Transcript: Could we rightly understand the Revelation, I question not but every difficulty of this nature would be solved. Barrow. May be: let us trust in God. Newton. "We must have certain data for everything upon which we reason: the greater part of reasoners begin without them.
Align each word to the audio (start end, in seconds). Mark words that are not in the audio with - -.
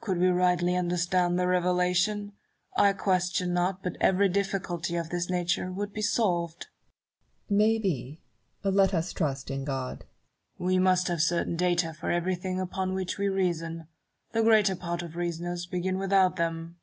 Could 0.00 0.18
we 0.18 0.26
rightly 0.26 0.74
understand 0.74 1.38
the 1.38 1.46
Revelation, 1.46 2.32
I 2.76 2.92
question 2.92 3.54
not 3.54 3.84
but 3.84 3.96
every 4.00 4.28
difficulty 4.28 4.96
of 4.96 5.10
this 5.10 5.30
nature 5.30 5.70
would 5.70 5.92
be 5.92 6.02
solved. 6.02 6.66
Barrow. 7.48 7.56
May 7.58 7.78
be: 7.78 8.20
let 8.64 8.92
us 8.92 9.12
trust 9.12 9.48
in 9.48 9.62
God. 9.62 10.06
Newton. 10.58 10.66
"We 10.66 10.78
must 10.80 11.06
have 11.06 11.22
certain 11.22 11.54
data 11.54 11.94
for 11.94 12.10
everything 12.10 12.58
upon 12.58 12.94
which 12.94 13.16
we 13.16 13.28
reason: 13.28 13.86
the 14.32 14.42
greater 14.42 14.74
part 14.74 15.02
of 15.02 15.14
reasoners 15.14 15.66
begin 15.66 15.98
without 15.98 16.34
them. 16.34 16.80